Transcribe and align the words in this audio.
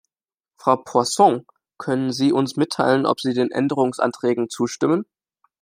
Frau 0.57 0.77
Poisson, 0.77 1.45
können 1.77 2.11
Sie 2.11 2.31
uns 2.31 2.55
mitteilen, 2.55 3.05
ob 3.05 3.19
Sie 3.21 3.35
den 3.35 3.51
Änderungsanträgen 3.51 4.49
zustimmen? 4.49 5.05